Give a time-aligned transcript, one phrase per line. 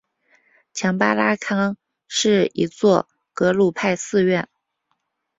[0.73, 4.49] 强巴拉康是一座格鲁派寺院。